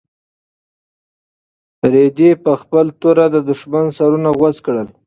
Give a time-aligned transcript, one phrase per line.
[1.93, 4.87] رېدي په خپله توره د دښمن سرونه غوڅ کړل.